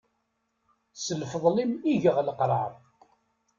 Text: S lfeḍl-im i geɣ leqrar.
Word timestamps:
S 1.03 1.07
lfeḍl-im 1.21 1.73
i 1.91 1.93
geɣ 2.01 2.17
leqrar. 2.21 2.71